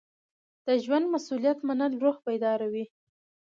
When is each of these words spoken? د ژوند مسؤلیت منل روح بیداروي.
د 0.65 0.67
ژوند 0.83 1.05
مسؤلیت 1.15 1.59
منل 1.67 1.93
روح 2.03 2.17
بیداروي. 2.25 2.85